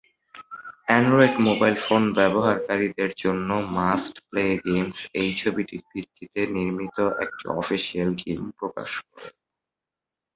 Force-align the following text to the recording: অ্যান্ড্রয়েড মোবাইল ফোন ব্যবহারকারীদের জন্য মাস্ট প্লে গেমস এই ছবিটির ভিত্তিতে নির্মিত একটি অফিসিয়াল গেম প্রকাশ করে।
অ্যান্ড্রয়েড 0.87 1.35
মোবাইল 1.47 1.75
ফোন 1.85 2.03
ব্যবহারকারীদের 2.17 3.11
জন্য 3.23 3.49
মাস্ট 3.77 4.15
প্লে 4.27 4.45
গেমস 4.65 4.99
এই 5.21 5.29
ছবিটির 5.41 5.83
ভিত্তিতে 5.91 6.41
নির্মিত 6.55 6.97
একটি 7.23 7.45
অফিসিয়াল 7.59 8.09
গেম 8.21 8.41
প্রকাশ 8.59 8.91
করে। 9.05 9.29